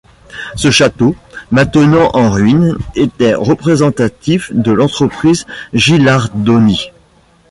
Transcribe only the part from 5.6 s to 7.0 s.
Gilardoni.